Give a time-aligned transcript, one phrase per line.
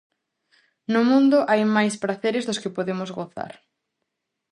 [0.93, 3.53] No mundo hai máis praceres dos que podemos gozar.